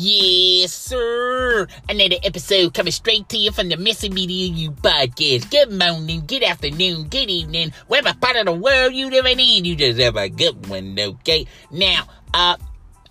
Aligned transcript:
Yes, 0.00 0.72
sir. 0.72 1.66
Another 1.88 2.14
episode 2.22 2.72
coming 2.72 2.92
straight 2.92 3.28
to 3.30 3.36
you 3.36 3.50
from 3.50 3.68
the 3.68 3.76
Missy 3.76 4.08
Media 4.08 4.46
You 4.46 4.70
podcast. 4.70 5.50
Good 5.50 5.72
morning, 5.72 6.22
good 6.24 6.44
afternoon, 6.44 7.08
good 7.08 7.28
evening, 7.28 7.72
whatever 7.88 8.16
part 8.16 8.36
of 8.36 8.46
the 8.46 8.52
world 8.52 8.94
you 8.94 9.10
living 9.10 9.40
in. 9.40 9.64
You 9.64 9.74
just 9.74 9.98
have 9.98 10.14
a 10.14 10.28
good 10.28 10.68
one, 10.68 10.96
okay? 10.96 11.48
Now, 11.72 12.04
uh, 12.32 12.56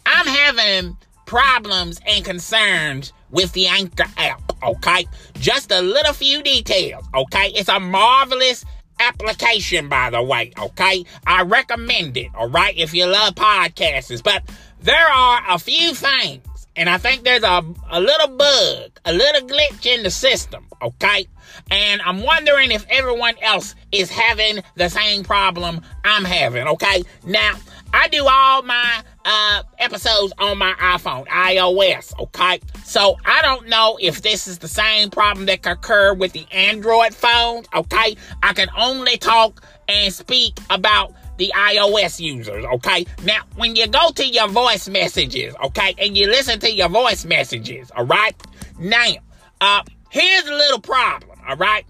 I'm 0.06 0.28
having 0.28 0.96
problems 1.26 2.00
and 2.08 2.24
concerns 2.24 3.12
with 3.32 3.52
the 3.52 3.68
Anchor 3.68 4.06
app, 4.16 4.42
okay? 4.64 5.08
Just 5.34 5.74
a 5.74 5.82
little 5.82 6.14
few 6.14 6.42
details, 6.42 7.04
okay? 7.14 7.52
It's 7.54 7.68
a 7.68 7.82
marvelous 7.82 8.64
application, 9.02 9.90
by 9.90 10.10
the 10.10 10.24
way, 10.24 10.54
okay? 10.58 11.04
I 11.26 11.42
recommend 11.42 12.16
it, 12.16 12.30
all 12.34 12.48
right, 12.48 12.78
if 12.78 12.94
you 12.94 13.08
love 13.08 13.36
podcasts. 13.36 14.24
But 14.24 14.44
there 14.80 15.08
are 15.08 15.42
a 15.50 15.60
few 15.60 15.94
things 15.94 16.47
and 16.78 16.88
I 16.88 16.98
think 17.00 17.24
there's 17.24 17.44
a, 17.44 17.66
a 17.90 18.00
little 18.00 18.38
bug, 18.38 19.00
a 19.04 19.12
little 19.12 19.48
glitch 19.48 19.86
in 19.86 20.04
the 20.04 20.12
system, 20.12 20.68
okay? 20.82 21.28
And 21.72 22.02
I'm 22.04 22.22
wondering 22.22 22.72
if 22.72 22.86
everyone 22.88 23.34
else 23.42 23.74
is 23.92 24.12
having 24.12 24.62
the 24.76 24.88
same 24.88 25.24
problem 25.24 25.82
I'm 26.06 26.24
having, 26.24 26.68
okay? 26.68 27.04
Now, 27.26 27.56
I 27.94 28.08
do 28.10 28.26
all 28.30 28.62
my 28.62 29.02
uh, 29.26 29.64
episodes 29.80 30.34
on 30.38 30.60
my 30.60 30.74
iPhone, 30.74 31.26
iOS, 31.28 32.18
okay? 32.20 32.60
So 32.84 33.18
I 33.26 33.42
don't 33.42 33.68
know 33.68 33.98
if 34.00 34.22
this 34.22 34.48
is 34.48 34.60
the 34.60 34.68
same 34.68 35.10
problem 35.10 35.48
that 35.48 35.64
could 35.64 35.74
occur 35.74 36.14
with 36.14 36.34
the 36.34 36.46
Android 36.52 37.16
phones, 37.16 37.68
okay? 37.74 38.16
I 38.44 38.54
can 38.54 38.70
only 38.78 39.18
talk 39.18 39.64
and 39.88 40.14
speak 40.14 40.60
about 40.70 41.14
the 41.38 41.52
iOS 41.56 42.20
users, 42.20 42.66
okay? 42.66 43.06
Now, 43.24 43.42
when 43.56 43.76
you 43.76 43.88
go 43.88 44.12
to 44.12 44.26
your 44.26 44.48
voice 44.48 44.88
messages, 44.88 45.56
okay, 45.66 45.96
and 45.98 46.18
you 46.18 46.28
listen 46.28 46.60
to 46.60 46.72
your 46.72 46.90
voice 46.90 47.26
messages, 47.26 47.92
all 47.96 48.06
right? 48.06 48.36
Now, 48.80 49.14
uh, 49.62 49.84
here's 50.10 50.48
a 50.48 50.54
little 50.54 50.82
problem, 50.82 51.40
all 51.48 51.58
right? 51.58 51.86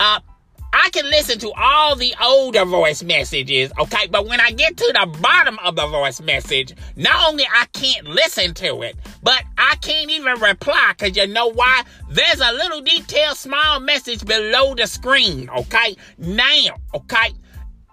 Uh, 0.00 0.20
I 0.72 0.90
can 0.90 1.06
listen 1.06 1.38
to 1.40 1.52
all 1.52 1.96
the 1.96 2.14
older 2.22 2.64
voice 2.66 3.02
messages, 3.02 3.72
okay? 3.78 4.06
But 4.06 4.26
when 4.26 4.38
I 4.38 4.50
get 4.50 4.76
to 4.76 4.92
the 4.92 5.18
bottom 5.20 5.58
of 5.60 5.76
the 5.76 5.86
voice 5.86 6.20
message, 6.20 6.74
not 6.94 7.28
only 7.28 7.44
I 7.50 7.64
can't 7.72 8.06
listen 8.06 8.52
to 8.54 8.82
it, 8.82 8.96
but 9.22 9.42
I 9.56 9.76
can't 9.76 10.10
even 10.10 10.38
reply 10.40 10.92
because 10.96 11.16
you 11.16 11.26
know 11.26 11.50
why? 11.50 11.84
There's 12.10 12.40
a 12.40 12.52
little 12.52 12.82
detailed 12.82 13.38
small 13.38 13.80
message 13.80 14.24
below 14.26 14.74
the 14.74 14.86
screen, 14.86 15.48
okay? 15.50 15.96
Now, 16.18 16.76
okay? 16.94 17.32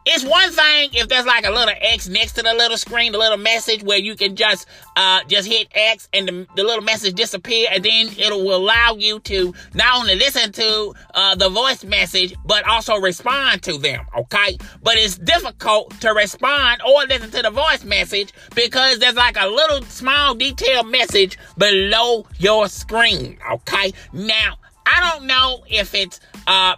It's 0.08 0.24
one 0.24 0.52
thing 0.52 0.92
if 0.94 1.08
there's 1.08 1.26
like 1.26 1.48
a 1.48 1.50
little 1.50 1.74
X 1.82 2.08
next 2.08 2.34
to 2.34 2.44
the 2.44 2.54
little 2.54 2.78
screen, 2.78 3.12
the 3.12 3.18
little 3.18 3.40
message 3.40 3.82
where 3.82 3.98
you 3.98 4.16
can 4.16 4.36
just 4.36 4.68
uh 4.96 5.24
just 5.28 5.48
hit 5.48 5.68
X 5.74 6.08
and 6.14 6.28
the, 6.28 6.48
the 6.56 6.64
little 6.64 6.84
message 6.84 7.16
disappear 7.16 7.70
and 7.72 7.84
then 7.84 8.10
it 8.16 8.32
will 8.32 8.56
allow 8.56 8.96
you 9.00 9.20
to 9.22 9.54
not 9.74 9.98
only 9.98 10.16
listen 10.16 10.52
to 10.52 10.94
uh 11.16 11.34
the 11.36 11.50
voice 11.50 11.84
message 11.84 12.36
but 12.46 12.68
also 12.68 12.98
respond 12.98 13.64
to 13.64 13.80
them, 13.80 14.06
okay? 14.16 14.58
But 14.84 14.98
it's 14.98 15.18
difficult 15.18 16.00
to 16.02 16.10
respond 16.12 16.82
or 16.84 17.04
listen 17.06 17.32
to 17.32 17.42
the 17.42 17.50
voice 17.50 17.84
message 17.84 18.32
because 18.54 19.00
there's 19.00 19.16
like 19.16 19.38
a 19.40 19.48
little 19.48 19.82
small 19.84 20.36
detailed 20.36 20.88
message 20.88 21.40
below 21.58 22.28
your 22.38 22.68
screen, 22.68 23.40
okay? 23.52 23.92
Now, 24.14 24.58
I 24.86 25.12
don't 25.12 25.26
know 25.26 25.64
if 25.68 25.96
it's 25.96 26.20
uh 26.46 26.76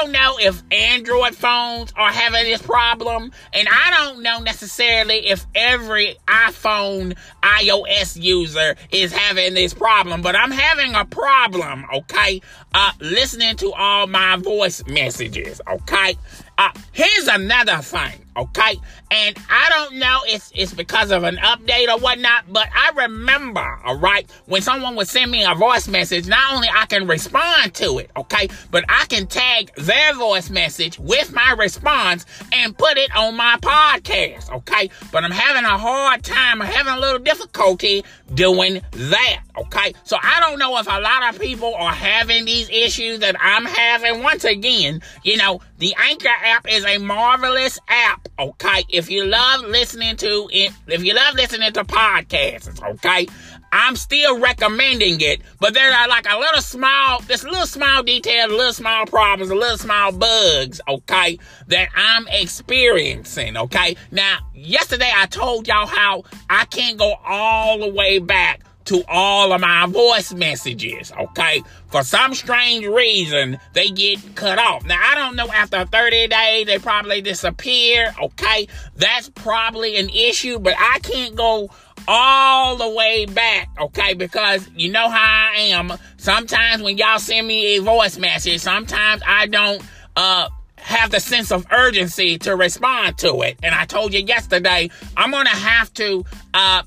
don't 0.00 0.12
know 0.12 0.36
if 0.38 0.62
Android 0.70 1.34
phones 1.34 1.92
are 1.94 2.10
having 2.10 2.44
this 2.44 2.62
problem, 2.62 3.32
and 3.52 3.68
I 3.68 3.90
don't 3.90 4.22
know 4.22 4.38
necessarily 4.40 5.28
if 5.28 5.44
every 5.54 6.16
iPhone 6.26 7.16
iOS 7.42 8.20
user 8.20 8.76
is 8.90 9.12
having 9.12 9.54
this 9.54 9.74
problem, 9.74 10.22
but 10.22 10.34
I'm 10.34 10.50
having 10.50 10.94
a 10.94 11.04
problem, 11.04 11.84
okay? 11.94 12.40
Uh, 12.72 12.92
listening 13.00 13.56
to 13.56 13.72
all 13.72 14.06
my 14.06 14.36
voice 14.36 14.86
messages, 14.86 15.60
okay? 15.68 16.16
Uh, 16.58 16.70
here's 16.92 17.26
another 17.28 17.78
thing, 17.78 18.24
okay? 18.36 18.76
And 19.10 19.36
I 19.50 19.68
don't 19.70 19.96
know 19.98 20.20
if 20.26 20.50
it's 20.54 20.74
because 20.74 21.10
of 21.10 21.24
an 21.24 21.36
update 21.38 21.88
or 21.88 21.98
whatnot, 21.98 22.52
but 22.52 22.68
I 22.74 22.90
remember, 23.04 23.66
all 23.84 23.98
right, 23.98 24.30
when 24.46 24.60
someone 24.60 24.94
would 24.96 25.08
send 25.08 25.30
me 25.30 25.42
a 25.44 25.54
voice 25.54 25.88
message, 25.88 26.28
not 26.28 26.54
only 26.54 26.68
I 26.72 26.86
can 26.86 27.06
respond 27.06 27.74
to 27.74 27.98
it, 27.98 28.10
okay, 28.16 28.48
but 28.70 28.84
I 28.88 29.06
can 29.06 29.26
tag 29.26 29.74
their 29.76 30.14
voice 30.14 30.50
message 30.50 30.98
with 30.98 31.32
my 31.32 31.54
response 31.58 32.26
and 32.52 32.76
put 32.76 32.98
it 32.98 33.14
on 33.16 33.36
my 33.36 33.56
podcast, 33.62 34.50
okay? 34.52 34.90
But 35.10 35.24
I'm 35.24 35.30
having 35.30 35.64
a 35.64 35.78
hard 35.78 36.22
time, 36.22 36.60
I'm 36.60 36.68
having 36.68 36.92
a 36.92 37.00
little 37.00 37.18
difficulty 37.20 38.04
doing 38.34 38.82
that, 38.92 39.42
okay? 39.56 39.94
So 40.04 40.18
I 40.22 40.40
don't 40.40 40.58
know 40.58 40.78
if 40.78 40.86
a 40.86 41.00
lot 41.00 41.34
of 41.34 41.40
people 41.40 41.74
are 41.74 41.92
having 41.92 42.44
these 42.44 42.68
issues 42.68 43.20
that 43.20 43.34
I'm 43.40 43.64
having. 43.64 44.22
Once 44.22 44.44
again, 44.44 45.02
you 45.24 45.36
know, 45.36 45.60
the 45.78 45.94
Anchor 45.98 46.28
app 46.50 46.68
is 46.68 46.84
a 46.84 46.98
marvelous 46.98 47.78
app, 47.88 48.28
okay? 48.38 48.84
If 48.88 49.10
you 49.10 49.24
love 49.24 49.62
listening 49.62 50.16
to 50.16 50.48
it, 50.52 50.72
if 50.88 51.04
you 51.04 51.14
love 51.14 51.34
listening 51.34 51.72
to 51.72 51.84
podcasts, 51.84 52.82
okay? 52.82 53.28
I'm 53.72 53.94
still 53.94 54.40
recommending 54.40 55.20
it, 55.20 55.42
but 55.60 55.74
there 55.74 55.92
are 55.92 56.08
like 56.08 56.26
a 56.28 56.36
little 56.36 56.60
small, 56.60 57.20
this 57.20 57.44
little 57.44 57.66
small 57.66 58.02
detail, 58.02 58.48
little 58.48 58.72
small 58.72 59.06
problems, 59.06 59.52
little 59.52 59.78
small 59.78 60.10
bugs, 60.10 60.80
okay, 60.88 61.38
that 61.68 61.88
I'm 61.94 62.26
experiencing, 62.28 63.56
okay? 63.56 63.96
Now, 64.10 64.38
yesterday 64.52 65.10
I 65.14 65.26
told 65.26 65.68
y'all 65.68 65.86
how 65.86 66.24
I 66.48 66.64
can't 66.64 66.98
go 66.98 67.14
all 67.24 67.78
the 67.78 67.94
way 67.94 68.18
back 68.18 68.62
to 68.90 69.04
all 69.06 69.52
of 69.52 69.60
my 69.60 69.86
voice 69.86 70.34
messages, 70.34 71.12
okay? 71.12 71.62
For 71.92 72.02
some 72.02 72.34
strange 72.34 72.84
reason, 72.84 73.56
they 73.72 73.88
get 73.88 74.34
cut 74.34 74.58
off. 74.58 74.84
Now, 74.84 74.98
I 75.00 75.14
don't 75.14 75.36
know, 75.36 75.46
after 75.46 75.84
30 75.84 76.26
days, 76.26 76.66
they 76.66 76.76
probably 76.80 77.20
disappear, 77.22 78.12
okay? 78.20 78.66
That's 78.96 79.28
probably 79.28 79.96
an 79.96 80.08
issue, 80.08 80.58
but 80.58 80.74
I 80.76 80.98
can't 81.04 81.36
go 81.36 81.70
all 82.08 82.74
the 82.74 82.88
way 82.88 83.26
back, 83.26 83.68
okay? 83.78 84.14
Because 84.14 84.68
you 84.74 84.90
know 84.90 85.08
how 85.08 85.50
I 85.54 85.58
am. 85.58 85.92
Sometimes 86.16 86.82
when 86.82 86.98
y'all 86.98 87.20
send 87.20 87.46
me 87.46 87.76
a 87.76 87.82
voice 87.82 88.18
message, 88.18 88.60
sometimes 88.60 89.22
I 89.24 89.46
don't, 89.46 89.80
uh, 90.16 90.48
have 90.78 91.10
the 91.10 91.20
sense 91.20 91.52
of 91.52 91.64
urgency 91.70 92.38
to 92.38 92.56
respond 92.56 93.18
to 93.18 93.42
it. 93.42 93.58
And 93.62 93.72
I 93.72 93.84
told 93.84 94.12
you 94.14 94.20
yesterday, 94.20 94.90
I'm 95.16 95.30
gonna 95.30 95.50
have 95.50 95.92
to, 95.94 96.24
uh, 96.54 96.82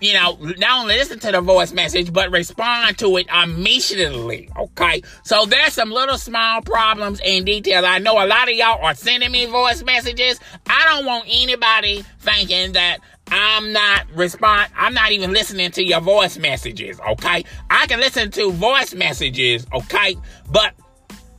you 0.00 0.14
know, 0.14 0.38
not 0.58 0.80
only 0.80 0.96
listen 0.96 1.18
to 1.20 1.32
the 1.32 1.40
voice 1.40 1.72
message, 1.72 2.12
but 2.12 2.30
respond 2.30 2.98
to 2.98 3.16
it 3.18 3.26
immediately. 3.28 4.48
Okay. 4.56 5.02
So 5.24 5.46
there's 5.46 5.74
some 5.74 5.90
little 5.90 6.18
small 6.18 6.62
problems 6.62 7.20
and 7.24 7.44
details. 7.44 7.84
I 7.84 7.98
know 7.98 8.14
a 8.14 8.26
lot 8.26 8.48
of 8.48 8.54
y'all 8.54 8.84
are 8.84 8.94
sending 8.94 9.30
me 9.30 9.46
voice 9.46 9.82
messages. 9.82 10.40
I 10.66 10.84
don't 10.86 11.06
want 11.06 11.26
anybody 11.28 12.04
thinking 12.20 12.72
that 12.72 12.98
I'm 13.32 13.72
not 13.72 14.06
respond 14.14 14.70
I'm 14.76 14.92
not 14.92 15.12
even 15.12 15.32
listening 15.32 15.70
to 15.72 15.84
your 15.84 16.00
voice 16.00 16.36
messages, 16.36 16.98
okay? 17.00 17.44
I 17.70 17.86
can 17.86 18.00
listen 18.00 18.30
to 18.32 18.50
voice 18.50 18.92
messages, 18.94 19.66
okay? 19.72 20.16
But 20.50 20.74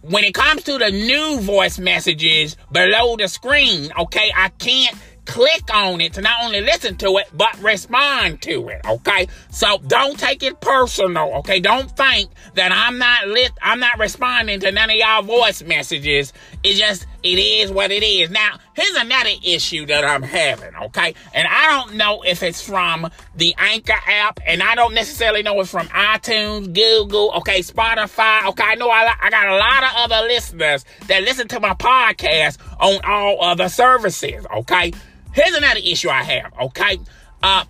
when 0.02 0.24
it 0.24 0.34
comes 0.34 0.64
to 0.64 0.78
the 0.78 0.90
new 0.90 1.40
voice 1.42 1.78
messages 1.78 2.58
below 2.72 3.18
the 3.18 3.28
screen, 3.28 3.92
okay, 4.00 4.32
I 4.36 4.50
can't 4.50 4.96
click 5.26 5.64
on 5.74 6.02
it 6.02 6.14
to 6.14 6.22
not 6.22 6.44
only 6.44 6.62
listen 6.62 6.96
to 6.98 7.18
it, 7.18 7.28
but 7.34 7.58
respond 7.62 8.42
to 8.44 8.70
it. 8.70 8.82
Okay. 8.86 9.28
So 9.50 9.78
don't 9.88 10.18
take 10.20 10.44
it 10.44 10.60
personal. 10.62 11.34
Okay. 11.36 11.60
Don't 11.60 11.90
think 11.96 12.32
that 12.56 12.72
I'm 12.72 12.98
not 12.98 13.28
lit, 13.28 13.52
I'm 13.62 13.80
not 13.80 14.00
responding 14.00 14.60
to 14.62 14.72
none 14.72 14.90
of 14.90 14.96
y'all 14.96 15.22
voice 15.22 15.62
messages. 15.64 16.34
It's 16.64 16.80
just, 16.80 17.06
it 17.24 17.38
is 17.38 17.72
what 17.72 17.92
it 17.92 18.04
is. 18.04 18.30
Now, 18.30 18.58
here's 18.74 18.96
another 18.96 19.30
issue 19.44 19.86
that 19.88 20.04
I'm 20.04 20.24
having. 20.24 20.76
Okay. 20.76 21.14
And 21.34 21.48
I 21.48 21.68
don't 21.68 21.96
know 21.96 22.24
if 22.24 22.44
it's 22.44 22.62
from 22.62 23.10
the 23.36 23.54
Anchor 23.58 24.00
app 24.08 24.40
and 24.46 24.64
I 24.64 24.76
don't 24.76 24.94
necessarily 24.94 25.44
know 25.44 25.60
it's 25.62 25.72
from 25.72 25.88
iTunes, 25.88 26.74
Google, 26.74 27.32
okay, 27.38 27.60
Spotify. 27.60 28.46
Okay. 28.48 28.64
I 28.64 28.76
know 28.76 28.90
I, 28.90 29.14
I 29.22 29.30
got 29.30 29.48
a 29.48 29.56
lot 29.56 29.84
of 29.84 30.12
other 30.12 30.28
listeners 30.28 30.86
that 31.08 31.24
listen 31.24 31.48
to 31.50 31.60
my 31.60 31.74
podcast 31.74 32.58
on 32.80 33.00
all 33.04 33.44
other 33.44 33.70
services. 33.70 34.46
Okay. 34.58 34.94
Here's 35.34 35.56
another 35.56 35.80
issue 35.84 36.10
I 36.10 36.24
have, 36.24 36.54
okay? 36.62 37.00
Uh, 37.42 37.64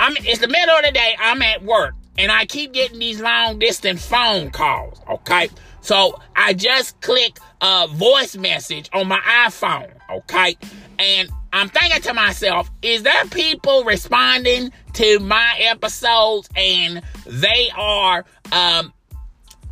I'm 0.00 0.16
it's 0.18 0.40
the 0.40 0.48
middle 0.48 0.76
of 0.76 0.84
the 0.84 0.90
day, 0.90 1.16
I'm 1.18 1.40
at 1.42 1.62
work, 1.62 1.94
and 2.18 2.30
I 2.32 2.44
keep 2.46 2.72
getting 2.72 2.98
these 2.98 3.20
long 3.20 3.58
distance 3.58 4.04
phone 4.04 4.50
calls, 4.50 5.00
okay? 5.08 5.48
So 5.86 6.18
I 6.34 6.52
just 6.52 7.00
click 7.00 7.38
a 7.60 7.86
voice 7.86 8.36
message 8.36 8.90
on 8.92 9.06
my 9.06 9.20
iPhone, 9.46 9.88
okay? 10.10 10.56
And 10.98 11.30
I'm 11.52 11.68
thinking 11.68 12.02
to 12.02 12.12
myself, 12.12 12.68
is 12.82 13.04
there 13.04 13.24
people 13.26 13.84
responding 13.84 14.72
to 14.94 15.20
my 15.20 15.54
episodes 15.60 16.48
and 16.56 17.02
they 17.24 17.70
are 17.76 18.24
um 18.50 18.92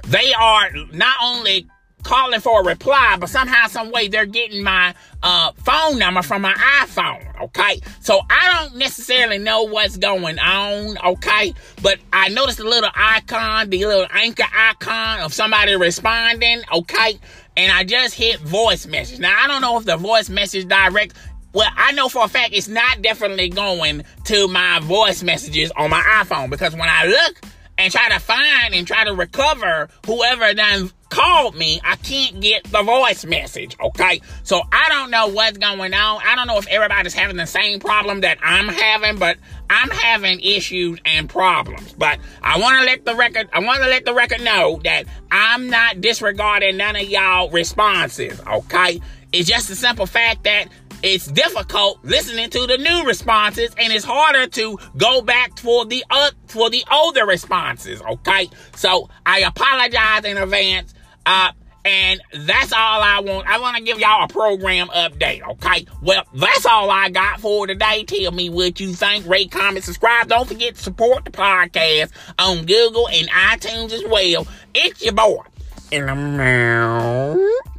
they 0.07 0.33
are 0.35 0.71
not 0.93 1.17
only 1.21 1.67
calling 2.05 2.41
for 2.41 2.61
a 2.61 2.65
reply, 2.65 3.17
but 3.19 3.29
somehow, 3.29 3.67
some 3.67 3.91
way, 3.91 4.09
they're 4.09 4.27
getting 4.27 4.62
my 4.62 4.95
uh, 5.23 5.53
phone 5.53 5.99
number 5.99 6.23
from 6.23 6.43
my 6.43 6.53
iPhone. 6.53 7.43
okay? 7.43 7.81
So 8.01 8.21
I 8.31 8.61
don't 8.62 8.77
necessarily 8.77 9.39
know 9.39 9.65
what's 9.65 9.97
going 9.97 10.39
on, 10.39 10.97
okay? 10.99 11.55
But 11.83 11.99
I 12.12 12.29
noticed 12.29 12.61
a 12.61 12.65
little 12.65 12.91
icon, 12.95 13.71
the 13.71 13.85
little 13.85 14.06
anchor 14.12 14.45
icon 14.55 15.21
of 15.21 15.35
somebody 15.35 15.75
responding, 15.75 16.62
okay? 16.73 17.19
And 17.56 17.73
I 17.73 17.85
just 17.85 18.15
hit 18.15 18.41
voice 18.41 18.87
message. 18.87 19.19
Now, 19.19 19.37
I 19.43 19.47
don't 19.47 19.62
know 19.62 19.79
if 19.79 19.85
the 19.85 19.97
voice 19.97 20.29
message 20.29 20.69
direct 20.69 21.15
well, 21.53 21.71
I 21.77 21.93
know 21.93 22.09
for 22.09 22.25
a 22.25 22.29
fact 22.29 22.53
it's 22.53 22.67
not 22.67 23.01
definitely 23.01 23.49
going 23.49 24.03
to 24.25 24.49
my 24.49 24.81
voice 24.81 25.23
messages 25.23 25.71
on 25.77 25.89
my 25.89 26.01
iPhone 26.01 26.51
because 26.51 26.73
when 26.73 26.89
I 26.89 27.06
look 27.06 27.41
and 27.79 27.93
try 27.93 28.09
to 28.09 28.19
find 28.19 28.75
and 28.75 28.87
try 28.87 29.05
to 29.05 29.15
recover 29.15 29.89
whoever 30.06 30.53
done 30.55 30.91
called 31.15 31.55
me, 31.55 31.81
I 31.85 31.95
can't 31.97 32.41
get 32.41 32.65
the 32.65 32.83
voice 32.83 33.25
message, 33.25 33.77
okay? 33.81 34.21
So 34.43 34.61
I 34.73 34.89
don't 34.89 35.13
know 35.13 35.29
what's 35.29 35.59
going 35.59 35.95
on. 35.95 36.21
I 36.27 36.35
don't 36.35 36.49
know 36.49 36.59
if 36.59 36.67
everybody's 36.67 37.15
having 37.15 37.37
the 37.37 37.47
same 37.47 37.79
problem 37.79 38.23
that 38.23 38.39
I'm 38.43 38.69
having, 38.69 39.19
but 39.19 39.37
I'm 39.71 39.91
having 39.91 40.41
issues 40.41 40.99
and 41.05 41.29
problems. 41.29 41.93
But 41.93 42.19
I 42.43 42.59
want 42.59 42.81
to 42.81 42.87
let 42.87 43.05
the 43.05 43.15
record 43.15 43.49
I 43.53 43.61
want 43.61 43.83
to 43.83 43.89
let 43.89 44.05
the 44.05 44.13
record 44.13 44.43
know 44.43 44.81
that 44.83 45.05
I'm 45.31 45.71
not 45.71 46.01
disregarding 46.01 46.77
none 46.79 46.97
of 46.97 47.05
y'all 47.05 47.49
responses, 47.51 48.41
okay? 48.45 49.01
It's 49.33 49.49
just 49.49 49.69
the 49.69 49.77
simple 49.77 50.07
fact 50.07 50.45
that 50.45 50.69
it's 51.05 51.27
difficult 51.27 51.99
listening 52.03 52.49
to 52.49 52.67
the 52.67 52.79
new 52.79 53.05
responses 53.05 53.75
and 53.79 53.93
it's 53.93 54.05
harder 54.05 54.47
to 54.47 54.79
go 54.97 55.21
back 55.21 55.59
for 55.59 55.85
the 55.85 56.03
uh, 56.11 56.31
for 56.47 56.71
the 56.71 56.83
older 56.91 57.27
responses 57.27 58.01
okay 58.01 58.49
so 58.75 59.11
i 59.27 59.41
apologize 59.41 60.25
in 60.25 60.39
advance 60.39 60.94
and 61.26 62.21
that's 62.32 62.73
all 62.73 63.03
I 63.03 63.21
want. 63.21 63.47
I 63.47 63.59
want 63.59 63.76
to 63.76 63.82
give 63.82 63.99
y'all 63.99 64.25
a 64.25 64.29
program 64.29 64.88
update, 64.88 65.43
okay? 65.43 65.87
Well, 66.03 66.25
that's 66.35 66.65
all 66.67 66.91
I 66.91 67.11
got 67.11 67.41
for 67.41 67.67
today. 67.67 68.05
Tell 68.05 68.32
me 68.32 68.49
what 68.49 68.81
you 68.81 68.93
think. 68.94 69.26
Rate, 69.26 69.50
comment, 69.50 69.85
subscribe. 69.85 70.29
Don't 70.29 70.49
forget 70.49 70.76
to 70.76 70.82
support 70.82 71.25
the 71.25 71.31
podcast 71.31 72.11
on 72.38 72.65
Google 72.65 73.09
and 73.09 73.29
iTunes 73.29 73.93
as 73.93 74.05
well. 74.09 74.47
It's 74.75 75.03
your 75.05 75.15
boy. 75.15 75.43
In 75.91 76.06
the 76.06 76.15
mouth. 76.15 77.74